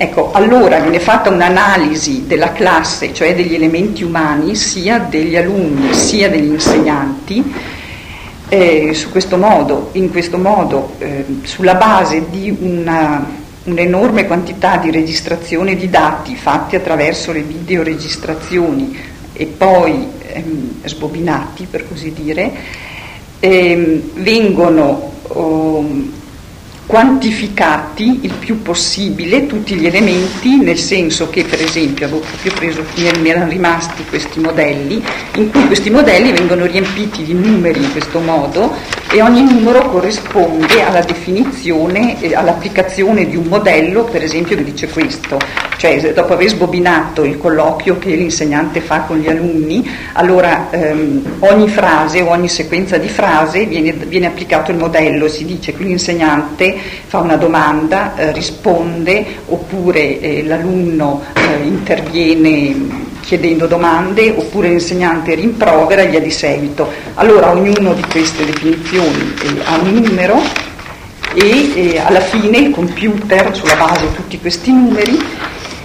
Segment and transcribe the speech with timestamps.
[0.00, 6.30] Ecco, allora viene fatta un'analisi della classe, cioè degli elementi umani, sia degli alunni sia
[6.30, 7.52] degli insegnanti,
[8.48, 13.26] eh, su questo modo, in questo modo, eh, sulla base di una,
[13.64, 18.96] un'enorme quantità di registrazioni di dati fatti attraverso le videoregistrazioni
[19.32, 22.52] e poi ehm, sbobinati, per così dire,
[23.40, 26.16] ehm, vengono oh,
[26.88, 32.82] quantificati il più possibile tutti gli elementi, nel senso che per esempio avevo proprio preso,
[33.20, 38.20] mi erano rimasti questi modelli, in cui questi modelli vengono riempiti di numeri in questo
[38.20, 38.74] modo
[39.10, 45.38] e ogni numero corrisponde alla definizione, all'applicazione di un modello, per esempio, che dice questo,
[45.78, 51.68] cioè dopo aver sbobinato il colloquio che l'insegnante fa con gli alunni, allora ehm, ogni
[51.68, 56.76] frase o ogni sequenza di frase viene, viene applicato il modello, si dice che l'insegnante
[57.06, 66.00] fa una domanda, eh, risponde oppure eh, l'alunno eh, interviene chiedendo domande oppure l'insegnante rimprovera
[66.00, 66.90] e via di seguito.
[67.16, 70.40] Allora ognuno di queste definizioni eh, ha un numero
[71.34, 75.22] e eh, alla fine il computer, sulla base di tutti questi numeri,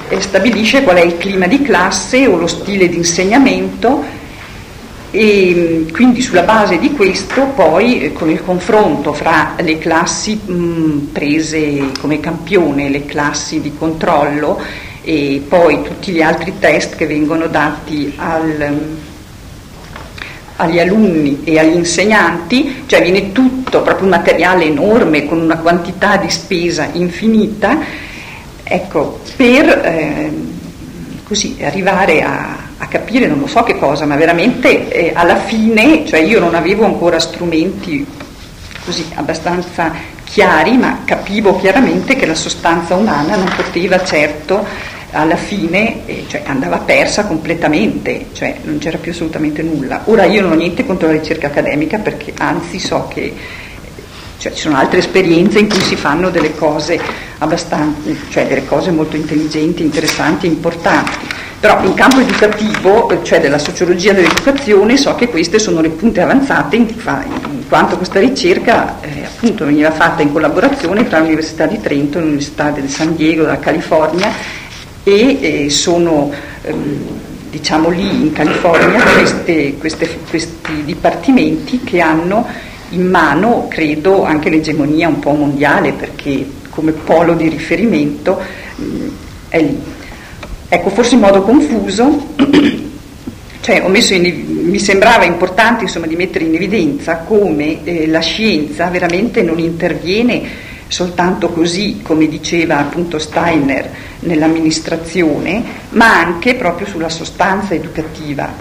[0.07, 4.21] eh, stabilisce qual è il clima di classe o lo stile di insegnamento
[5.11, 10.53] e quindi sulla base di questo poi eh, con il confronto fra le classi mh,
[10.53, 14.61] mm, prese come campione, le classi di controllo,
[15.03, 18.79] e poi tutti gli altri test che vengono dati al,
[20.55, 26.15] agli alunni e agli insegnanti, cioè viene tutto, proprio un materiale enorme con una quantità
[26.17, 27.79] di spesa infinita,
[28.63, 30.31] ecco, per eh,
[31.23, 36.05] così arrivare a, a, capire non lo so che cosa, ma veramente eh, alla fine,
[36.05, 38.05] cioè io non avevo ancora strumenti
[38.85, 39.91] così abbastanza
[40.33, 44.65] chiari, ma capivo chiaramente che la sostanza umana non poteva certo
[45.11, 50.01] alla fine eh, cioè, andava persa completamente, cioè non c'era più assolutamente nulla.
[50.05, 53.31] Ora io non ho niente contro la ricerca accademica perché anzi so che
[54.39, 56.99] cioè, ci sono altre esperienze in cui si fanno delle cose
[57.37, 61.27] abbastanza, cioè delle cose molto intelligenti, interessanti, importanti.
[61.63, 66.75] Però in campo educativo, cioè della sociologia dell'educazione, so che queste sono le punte avanzate
[66.75, 72.19] in, in quanto questa ricerca eh, appunto veniva fatta in collaborazione tra l'Università di Trento
[72.19, 74.29] l'Università di San Diego, della California,
[75.05, 77.07] e eh, sono ehm,
[77.49, 82.45] diciamo lì in California queste, queste, questi dipartimenti che hanno
[82.89, 88.37] in mano, credo, anche l'egemonia un po' mondiale, perché come polo di riferimento
[88.75, 89.07] mh,
[89.47, 89.92] è lì.
[90.73, 92.29] Ecco, forse in modo confuso,
[93.61, 99.43] cioè in, mi sembrava importante insomma, di mettere in evidenza come eh, la scienza veramente
[99.43, 100.41] non interviene
[100.87, 103.87] soltanto così, come diceva appunto Steiner,
[104.21, 108.51] nell'amministrazione, ma anche proprio sulla sostanza educativa,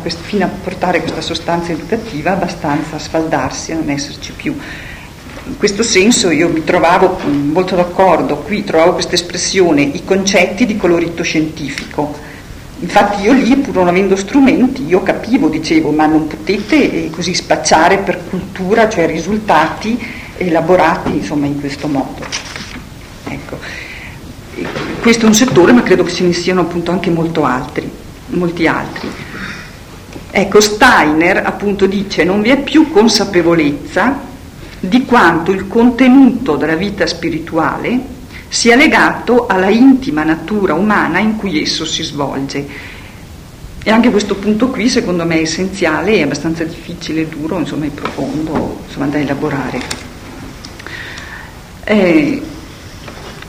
[0.00, 4.54] quest- fino a portare questa sostanza educativa abbastanza a sfaldarsi, a non esserci più
[5.48, 10.76] in questo senso io mi trovavo molto d'accordo, qui trovavo questa espressione, i concetti di
[10.76, 12.14] colorito scientifico.
[12.80, 17.32] Infatti io lì, pur non avendo strumenti, io capivo, dicevo, ma non potete eh, così
[17.32, 19.98] spacciare per cultura, cioè risultati
[20.36, 22.26] elaborati insomma, in questo modo.
[23.28, 23.58] Ecco.
[25.00, 27.10] Questo è un settore, ma credo che ce ne siano appunto anche
[27.42, 27.88] altri,
[28.26, 29.08] molti altri.
[30.32, 34.34] Ecco, Steiner appunto dice non vi è più consapevolezza
[34.80, 38.14] di quanto il contenuto della vita spirituale
[38.48, 42.94] sia legato alla intima natura umana in cui esso si svolge.
[43.82, 47.90] E anche questo punto qui secondo me è essenziale, è abbastanza difficile, duro, insomma è
[47.90, 49.80] profondo insomma, da elaborare.
[51.84, 52.42] Eh,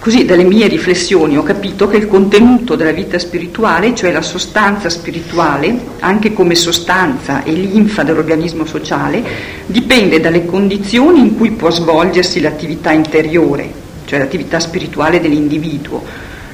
[0.07, 4.89] Così dalle mie riflessioni ho capito che il contenuto della vita spirituale, cioè la sostanza
[4.89, 9.21] spirituale, anche come sostanza e linfa dell'organismo sociale,
[9.65, 13.69] dipende dalle condizioni in cui può svolgersi l'attività interiore,
[14.05, 16.01] cioè l'attività spirituale dell'individuo,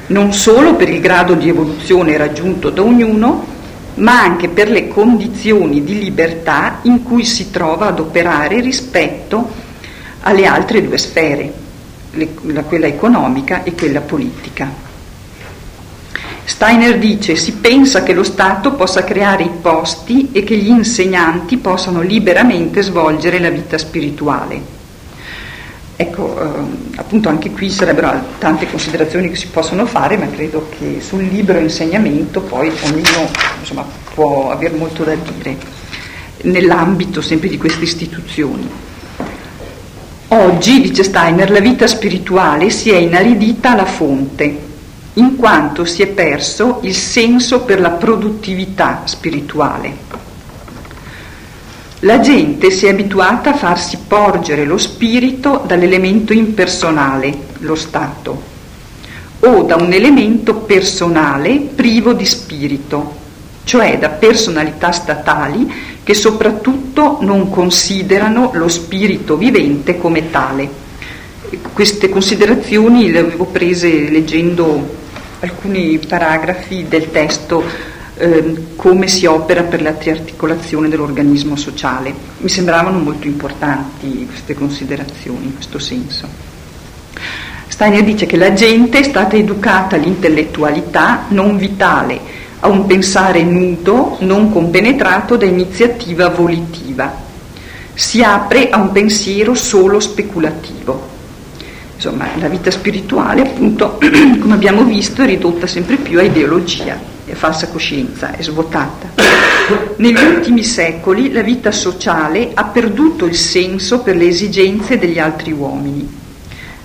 [0.08, 3.46] non solo per il grado di evoluzione raggiunto da ognuno,
[3.97, 9.47] ma anche per le condizioni di libertà in cui si trova ad operare rispetto
[10.22, 11.61] alle altre due sfere
[12.68, 14.92] quella economica e quella politica.
[16.46, 21.58] Steiner dice si pensa che lo Stato possa creare i posti e che gli insegnanti
[21.58, 24.82] possano liberamente svolgere la vita spirituale.
[25.96, 31.00] Ecco, eh, appunto anche qui sarebbero tante considerazioni che si possono fare, ma credo che
[31.02, 33.30] sul libero insegnamento poi ognuno
[33.60, 35.58] insomma, può avere molto da dire
[36.42, 38.70] nell'ambito sempre di queste istituzioni.
[40.35, 44.58] Oggi, dice Steiner, la vita spirituale si è inaridita alla fonte,
[45.14, 49.96] in quanto si è perso il senso per la produttività spirituale.
[52.00, 58.41] La gente si è abituata a farsi porgere lo spirito dall'elemento impersonale, lo Stato,
[59.41, 63.18] o da un elemento personale privo di spirito,
[63.66, 70.82] cioè da personalità statali che soprattutto non considerano lo spirito vivente come tale.
[71.72, 75.02] Queste considerazioni le avevo prese leggendo
[75.40, 77.64] alcuni paragrafi del testo
[78.16, 82.14] eh, come si opera per la triarticolazione dell'organismo sociale.
[82.38, 86.28] Mi sembravano molto importanti queste considerazioni in questo senso.
[87.67, 92.20] Steiner dice che la gente è stata educata all'intellettualità non vitale,
[92.64, 97.14] a un pensare nudo, non compenetrato da iniziativa volitiva.
[97.94, 101.12] Si apre a un pensiero solo speculativo.
[101.96, 104.00] Insomma, la vita spirituale, appunto,
[104.40, 106.98] come abbiamo visto, è ridotta sempre più a ideologia,
[107.30, 109.12] a falsa coscienza, è svuotata.
[109.98, 115.52] Negli ultimi secoli la vita sociale ha perduto il senso per le esigenze degli altri
[115.52, 116.10] uomini,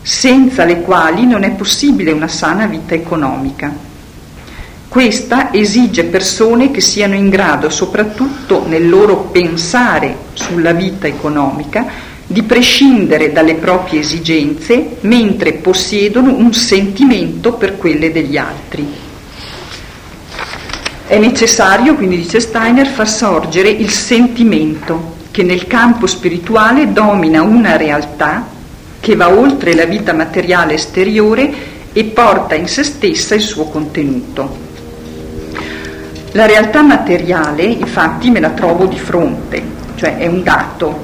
[0.03, 3.87] senza le quali non è possibile una sana vita economica.
[4.89, 11.85] Questa esige persone che siano in grado, soprattutto nel loro pensare sulla vita economica,
[12.27, 18.87] di prescindere dalle proprie esigenze mentre possiedono un sentimento per quelle degli altri.
[21.07, 27.77] È necessario, quindi dice Steiner, far sorgere il sentimento che nel campo spirituale domina una
[27.77, 28.47] realtà
[29.01, 31.53] che va oltre la vita materiale esteriore
[31.93, 34.68] e porta in se stessa il suo contenuto.
[36.39, 39.61] La realtà materiale, infatti, me la trovo di fronte,
[39.97, 40.97] cioè è un dato.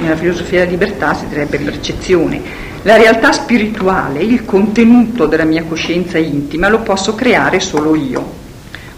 [0.00, 2.40] Nella filosofia della libertà si direbbe percezione.
[2.82, 8.24] La realtà spirituale, il contenuto della mia coscienza intima, lo posso creare solo io.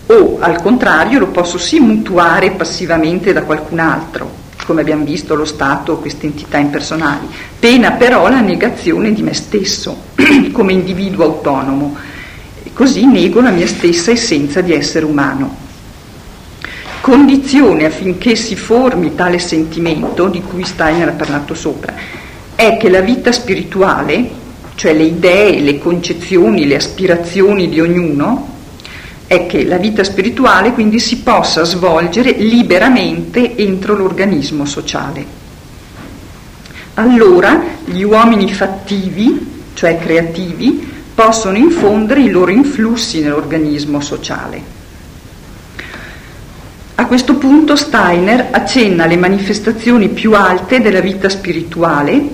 [0.06, 4.30] O al contrario lo posso sì mutuare passivamente da qualcun altro,
[4.64, 7.28] come abbiamo visto lo Stato queste entità impersonali,
[7.58, 10.04] pena però la negazione di me stesso
[10.52, 11.96] come individuo autonomo
[12.80, 15.54] Così nego la mia stessa essenza di essere umano.
[17.02, 21.92] Condizione affinché si formi tale sentimento, di cui Steiner ha parlato sopra,
[22.54, 24.30] è che la vita spirituale,
[24.76, 28.48] cioè le idee, le concezioni, le aspirazioni di ognuno,
[29.26, 35.26] è che la vita spirituale quindi si possa svolgere liberamente entro l'organismo sociale.
[36.94, 40.89] Allora gli uomini fattivi, cioè creativi,
[41.20, 44.62] possono infondere i loro influssi nell'organismo sociale.
[46.94, 52.26] A questo punto Steiner accenna alle manifestazioni più alte della vita spirituale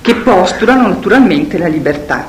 [0.00, 2.24] che postulano naturalmente la libertà.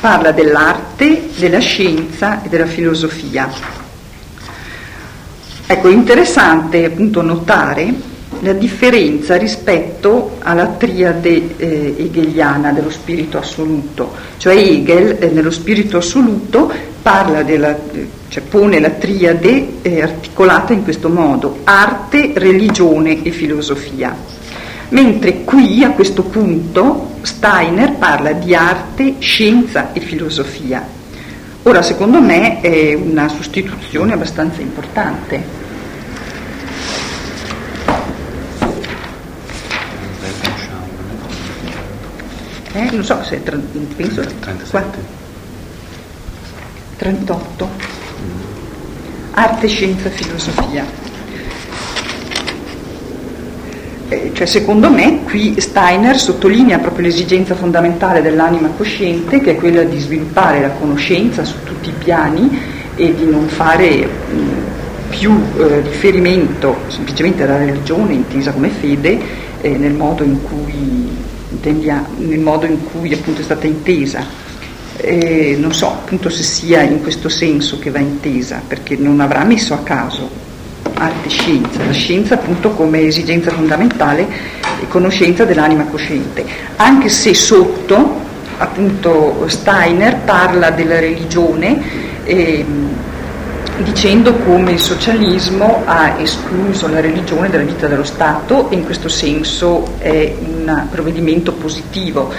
[0.00, 3.50] Parla dell'arte, della scienza e della filosofia.
[5.66, 7.92] Ecco, è interessante appunto notare
[8.40, 15.96] la differenza rispetto alla triade eh, hegeliana dello spirito assoluto, cioè Hegel eh, nello spirito
[15.96, 16.96] assoluto
[17.44, 17.74] della,
[18.28, 24.14] cioè pone la triade eh, articolata in questo modo, arte, religione e filosofia.
[24.90, 30.86] Mentre qui a questo punto Steiner parla di arte, scienza e filosofia.
[31.62, 35.57] Ora secondo me è una sostituzione abbastanza importante
[42.78, 42.90] eh?
[42.92, 45.16] non so se è penso 37.
[46.96, 47.68] 38
[49.32, 50.84] arte, scienza, filosofia
[54.08, 59.82] eh, cioè secondo me qui Steiner sottolinea proprio l'esigenza fondamentale dell'anima cosciente che è quella
[59.82, 65.80] di sviluppare la conoscenza su tutti i piani e di non fare mh, più eh,
[65.82, 70.97] riferimento semplicemente alla religione intesa come fede eh, nel modo in cui
[71.70, 74.46] nel modo in cui appunto è stata intesa.
[74.96, 79.44] Eh, non so appunto se sia in questo senso che va intesa, perché non avrà
[79.44, 80.46] messo a caso
[80.94, 84.26] arte e scienza, la scienza appunto come esigenza fondamentale
[84.80, 86.44] e conoscenza dell'anima cosciente,
[86.76, 88.26] anche se sotto
[88.58, 91.80] appunto Steiner parla della religione
[92.24, 92.64] eh,
[93.82, 99.08] dicendo come il socialismo ha escluso la religione dalla vita dello Stato e in questo
[99.08, 102.32] senso è un provvedimento positivo,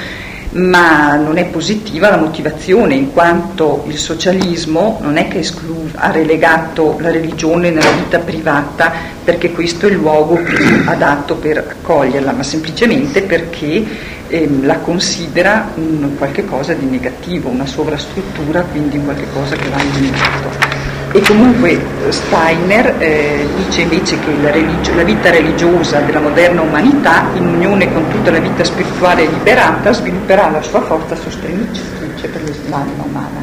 [0.51, 6.12] ma non è positiva la motivazione in quanto il socialismo non è che esclu- ha
[6.12, 8.91] relegato la religione nella vita privata
[9.24, 13.86] perché questo è il luogo più adatto per accoglierla, ma semplicemente perché
[14.27, 19.69] ehm, la considera un qualche cosa di negativo, una sovrastruttura, quindi un qualche cosa che
[19.69, 20.69] va eliminato.
[21.12, 27.30] E comunque Steiner eh, dice invece che la, religio- la, vita religiosa della moderna umanità,
[27.34, 33.04] in unione con tutta la vita spirituale liberata, svilupperà la sua forza sostenitrice per l'anima
[33.04, 33.42] umana.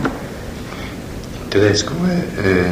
[1.48, 2.64] Tedesco è eh,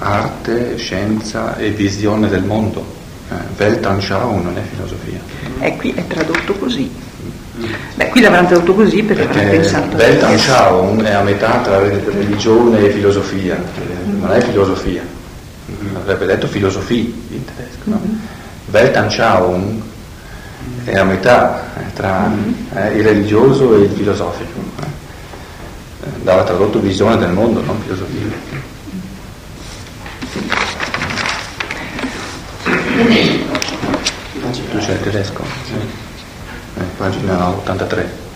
[0.00, 2.84] arte, scienza e visione del mondo.
[3.30, 5.20] Eh, Weltanschauung non è filosofia.
[5.60, 6.90] E qui è tradotto così.
[7.94, 9.96] Beh, qui l'avranno tradotto così perché, perché ho pensato...
[9.96, 14.20] Weltanschauung è a metà tra religione e filosofia, mm.
[14.20, 15.02] non è filosofia,
[15.96, 18.00] avrebbe detto filosofia in tedesco, no?
[18.04, 18.18] Mm-hmm.
[18.70, 19.82] Weltanschauung
[20.84, 22.52] è a metà eh, tra mm-hmm.
[22.74, 24.60] eh, il religioso e il filosofico.
[24.80, 26.06] Eh.
[26.14, 28.46] Andava tradotto visione del mondo, non filosofia.
[34.70, 35.44] Tu c'è il tedesco?
[35.64, 36.06] Sì
[36.78, 38.26] eh, pagina 83.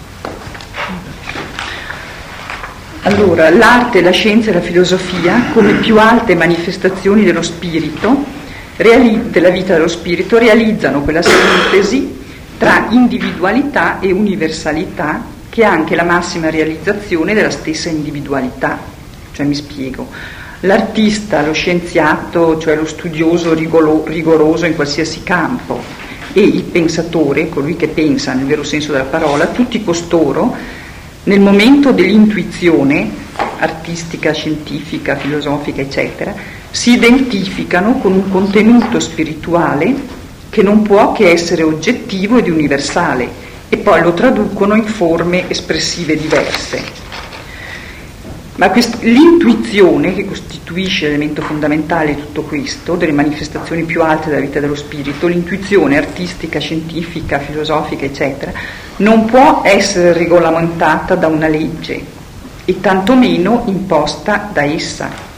[3.04, 8.24] Allora, l'arte, la scienza e la filosofia, come più alte manifestazioni dello spirito,
[8.76, 12.20] reali- della vita dello spirito, realizzano quella sintesi
[12.58, 18.78] tra individualità e universalità che è anche la massima realizzazione della stessa individualità.
[19.32, 20.08] Cioè mi spiego.
[20.60, 25.82] L'artista, lo scienziato, cioè lo studioso rigolo- rigoroso in qualsiasi campo,
[26.32, 30.54] e il pensatore, colui che pensa nel vero senso della parola, tutti costoro,
[31.24, 33.10] nel momento dell'intuizione
[33.58, 36.34] artistica, scientifica, filosofica, eccetera,
[36.70, 39.94] si identificano con un contenuto spirituale
[40.50, 43.28] che non può che essere oggettivo ed universale
[43.68, 47.01] e poi lo traducono in forme espressive diverse.
[48.54, 54.42] Ma quest- l'intuizione, che costituisce l'elemento fondamentale di tutto questo, delle manifestazioni più alte della
[54.42, 58.52] vita dello spirito, l'intuizione artistica, scientifica, filosofica, eccetera,
[58.96, 62.04] non può essere regolamentata da una legge
[62.66, 65.30] e tantomeno imposta da essa.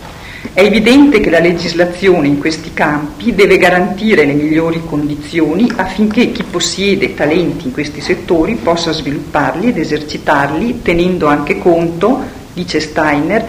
[0.53, 6.43] È evidente che la legislazione in questi campi deve garantire le migliori condizioni affinché chi
[6.43, 13.45] possiede talenti in questi settori possa svilupparli ed esercitarli tenendo anche conto dice Steiner,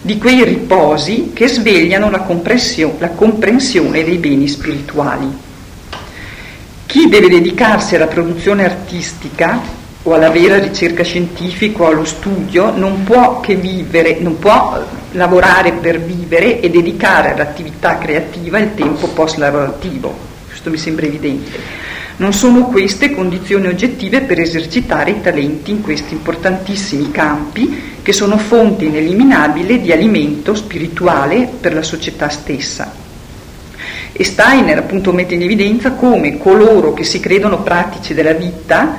[0.00, 2.26] di quei riposi che svegliano la,
[2.98, 5.26] la comprensione dei beni spirituali.
[6.86, 9.60] Chi deve dedicarsi alla produzione artistica
[10.02, 15.72] o alla vera ricerca scientifica o allo studio non può che vivere, non può lavorare
[15.72, 20.16] per vivere e dedicare all'attività creativa il tempo post-lavorativo.
[20.46, 21.86] Questo mi sembra evidente.
[22.18, 28.38] Non sono queste condizioni oggettive per esercitare i talenti in questi importantissimi campi che sono
[28.38, 32.92] fonte ineliminabile di alimento spirituale per la società stessa.
[34.10, 38.96] E Steiner appunto mette in evidenza come coloro che si credono pratici della vita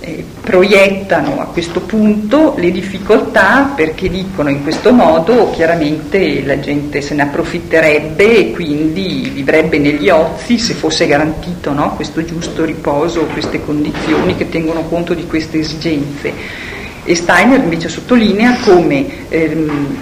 [0.00, 7.00] eh, proiettano a questo punto le difficoltà perché dicono in questo modo chiaramente la gente
[7.00, 13.26] se ne approfitterebbe e quindi vivrebbe negli ozi se fosse garantito no, questo giusto riposo,
[13.32, 16.32] queste condizioni che tengono conto di queste esigenze.
[17.04, 19.96] E Steiner invece sottolinea come ehm,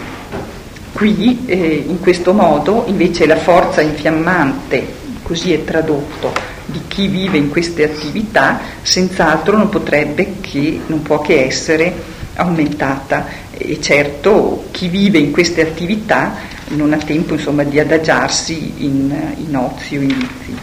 [0.92, 4.84] qui, eh, in questo modo, invece la forza infiammante,
[5.22, 11.20] così è tradotto, di chi vive in queste attività, senz'altro non potrebbe che, non può
[11.20, 11.94] che essere
[12.35, 13.44] aumentata.
[13.52, 16.35] E certo chi vive in queste attività
[16.68, 20.54] non ha tempo insomma, di adagiarsi in, in ozio, in vizi.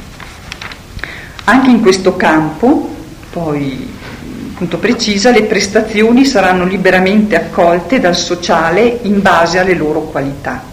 [1.46, 2.90] Anche in questo campo,
[3.32, 3.92] poi
[4.54, 10.73] appunto precisa, le prestazioni saranno liberamente accolte dal sociale in base alle loro qualità.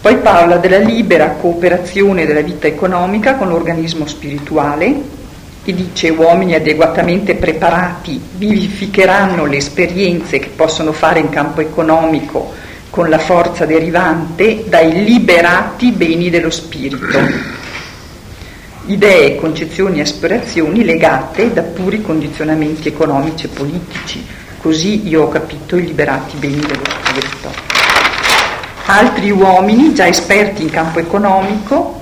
[0.00, 5.18] Poi parla della libera cooperazione della vita economica con l'organismo spirituale
[5.62, 12.54] e dice uomini adeguatamente preparati vivificheranno le esperienze che possono fare in campo economico
[12.88, 17.58] con la forza derivante dai liberati beni dello spirito
[18.86, 24.26] idee, concezioni e aspirazioni legate da puri condizionamenti economici e politici.
[24.60, 27.69] Così io ho capito i liberati beni dello spirito.
[28.92, 32.00] Altri uomini, già esperti in campo economico,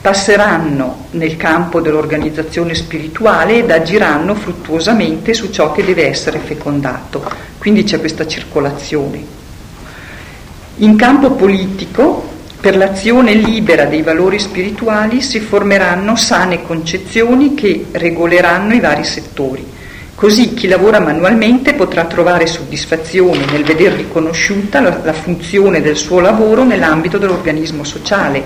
[0.00, 7.22] passeranno nel campo dell'organizzazione spirituale ed agiranno fruttuosamente su ciò che deve essere fecondato.
[7.58, 9.22] Quindi c'è questa circolazione.
[10.76, 12.26] In campo politico
[12.60, 19.66] per l'azione libera dei valori spirituali si formeranno sane concezioni che regoleranno i vari settori.
[20.16, 26.20] Così chi lavora manualmente potrà trovare soddisfazione nel veder riconosciuta la, la funzione del suo
[26.20, 28.42] lavoro nell'ambito dell'organismo sociale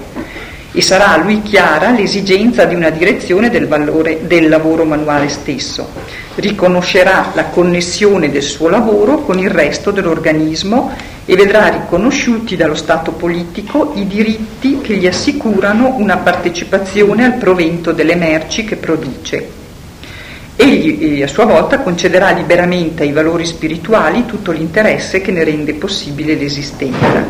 [0.72, 5.88] e sarà a lui chiara l'esigenza di una direzione del, valore, del lavoro manuale stesso.
[6.34, 10.90] Riconoscerà la connessione del suo lavoro con il resto dell'organismo
[11.24, 17.92] e vedrà riconosciuti dallo Stato politico i diritti che gli assicurano una partecipazione al provento
[17.92, 19.59] delle merci che produce.
[20.62, 26.34] Egli a sua volta concederà liberamente ai valori spirituali tutto l'interesse che ne rende possibile
[26.34, 27.24] l'esistenza.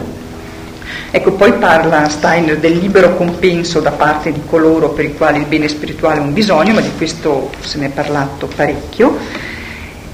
[1.12, 5.46] Ecco, poi parla Steiner del libero compenso da parte di coloro per i quali il
[5.46, 9.16] bene spirituale è un bisogno, ma di questo se ne è parlato parecchio.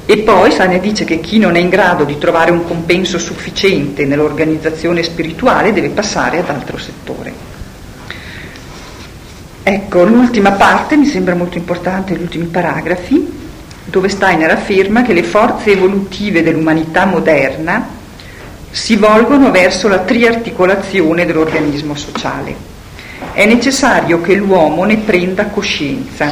[0.04, 4.04] E poi Steiner dice che chi non è in grado di trovare un compenso sufficiente
[4.04, 7.55] nell'organizzazione spirituale deve passare ad altro settore.
[9.68, 13.28] Ecco, l'ultima parte mi sembra molto importante, gli ultimi paragrafi,
[13.86, 17.84] dove Steiner afferma che le forze evolutive dell'umanità moderna
[18.70, 22.54] si volgono verso la triarticolazione dell'organismo sociale.
[23.32, 26.30] È necessario che l'uomo ne prenda coscienza.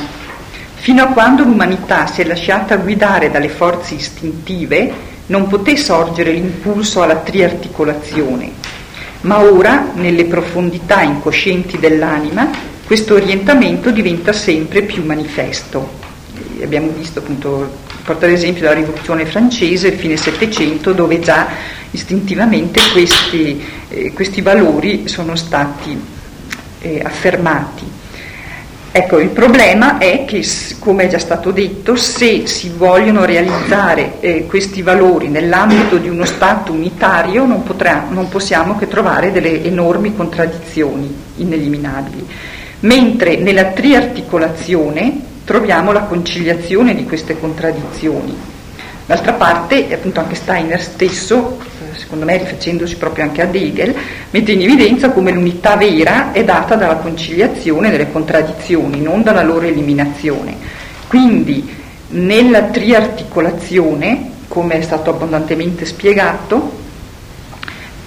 [0.76, 4.92] Fino a quando l'umanità si è lasciata guidare dalle forze istintive,
[5.26, 8.52] non poté sorgere l'impulso alla triarticolazione,
[9.22, 16.02] ma ora, nelle profondità incoscienti dell'anima, questo orientamento diventa sempre più manifesto.
[16.62, 21.48] Abbiamo visto appunto, porta l'esempio della rivoluzione francese, fine Settecento, dove già
[21.90, 25.98] istintivamente questi, eh, questi valori sono stati
[26.80, 27.92] eh, affermati.
[28.96, 30.46] Ecco, il problema è che,
[30.78, 36.24] come è già stato detto, se si vogliono realizzare eh, questi valori nell'ambito di uno
[36.24, 42.24] Stato unitario non, potrà, non possiamo che trovare delle enormi contraddizioni ineliminabili,
[42.84, 48.34] mentre nella triarticolazione troviamo la conciliazione di queste contraddizioni.
[49.06, 51.58] D'altra parte, appunto anche Steiner stesso
[51.96, 53.94] secondo me rifacendosi proprio anche ad Hegel,
[54.30, 59.66] mette in evidenza come l'unità vera è data dalla conciliazione delle contraddizioni, non dalla loro
[59.66, 60.56] eliminazione.
[61.06, 61.68] Quindi
[62.08, 66.82] nella triarticolazione, come è stato abbondantemente spiegato,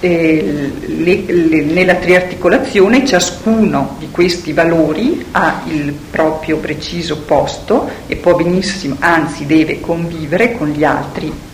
[0.00, 8.16] eh, le, le, nella triarticolazione ciascuno di questi valori ha il proprio preciso posto e
[8.16, 11.46] può benissimo, anzi deve convivere con gli altri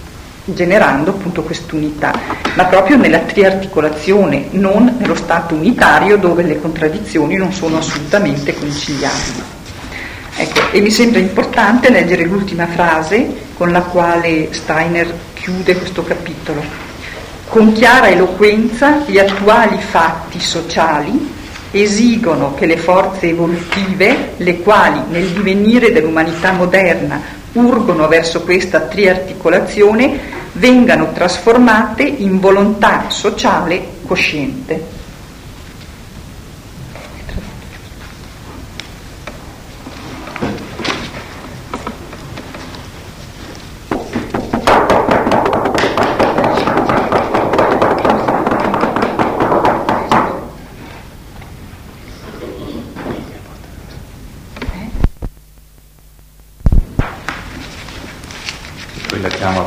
[0.46, 2.12] generando appunto quest'unità,
[2.54, 9.42] ma proprio nella triarticolazione, non nello stato unitario dove le contraddizioni non sono assolutamente conciliabili.
[10.37, 16.84] Ecco, e mi sembra importante leggere l'ultima frase con la quale Steiner chiude questo capitolo.
[17.54, 21.32] Con chiara eloquenza gli attuali fatti sociali
[21.70, 30.18] esigono che le forze evolutive, le quali nel divenire dell'umanità moderna urgono verso questa triarticolazione
[30.54, 35.02] vengano trasformate in volontà sociale cosciente.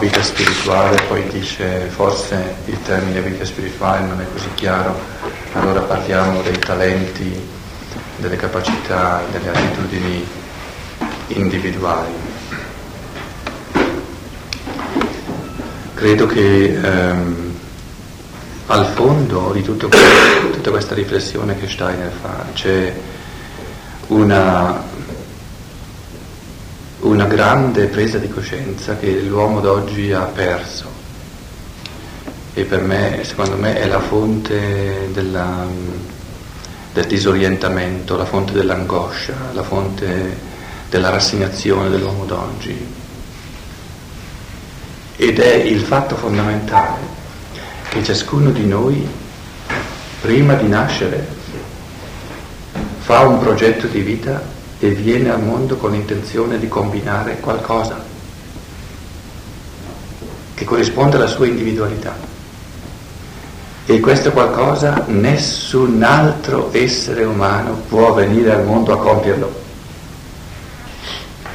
[0.07, 4.99] vita spirituale, poi dice forse il termine vita spirituale non è così chiaro,
[5.53, 7.47] allora parliamo dei talenti,
[8.17, 10.27] delle capacità, delle attitudini
[11.27, 12.11] individuali.
[15.93, 17.55] Credo che ehm,
[18.67, 22.93] al fondo di tutto, tutta questa riflessione che Steiner fa c'è
[24.07, 24.83] una
[26.99, 30.97] una grande presa di coscienza che l'uomo d'oggi ha perso
[32.57, 35.63] e per me, secondo me, è la fonte della,
[36.91, 40.35] del disorientamento, la fonte dell'angoscia, la fonte
[40.89, 42.95] della rassegnazione dell'uomo d'oggi.
[45.17, 47.01] Ed è il fatto fondamentale
[47.89, 49.07] che ciascuno di noi,
[50.21, 51.27] prima di nascere,
[52.97, 54.41] fa un progetto di vita
[54.79, 58.15] e viene al mondo con l'intenzione di combinare qualcosa
[60.53, 62.15] che corrisponde alla sua individualità.
[63.85, 69.51] E questo qualcosa nessun altro essere umano può venire al mondo a compierlo,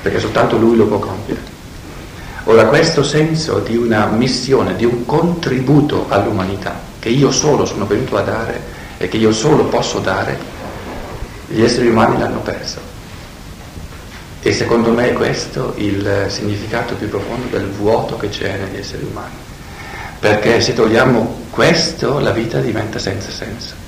[0.03, 1.41] perché soltanto lui lo può compiere.
[2.45, 8.17] Ora questo senso di una missione, di un contributo all'umanità, che io solo sono venuto
[8.17, 8.61] a dare
[8.99, 10.39] e che io solo posso dare,
[11.49, 12.92] gli esseri umani l'hanno perso.
[14.45, 19.05] E secondo me è questo il significato più profondo del vuoto che c'è negli esseri
[19.05, 19.37] umani.
[20.19, 23.82] Perché se togliamo questo la vita diventa senza senso.